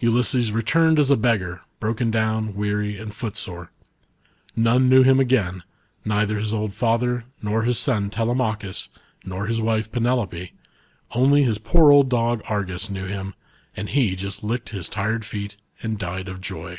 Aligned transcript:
Ulys3es 0.00 0.54
returned 0.54 0.98
as 0.98 1.10
a 1.10 1.18
beggar, 1.18 1.60
broken 1.80 2.10
down, 2.10 2.54
weary, 2.54 2.96
and 2.96 3.12
footsore. 3.12 3.70
None 4.56 4.88
knew 4.88 5.02
him 5.02 5.20
again, 5.20 5.64
neither 6.02 6.38
his 6.38 6.54
old 6.54 6.72
father, 6.72 7.26
nor 7.42 7.64
hia 7.64 7.74
son 7.74 8.08
Telemachus, 8.08 8.88
nor 9.22 9.44
his 9.46 9.60
wife 9.60 9.92
Penelope, 9.92 10.54
only 11.10 11.42
his 11.42 11.58
poor 11.58 11.92
old 11.92 12.08
dog 12.08 12.40
Argus 12.46 12.88
knew 12.88 13.04
him, 13.04 13.34
and 13.76 13.90
he 13.90 14.16
just 14.16 14.42
licked 14.42 14.70
his 14.70 14.88
tired 14.88 15.26
feet 15.26 15.56
and 15.82 15.98
died 15.98 16.28
of 16.30 16.40
joy. 16.40 16.78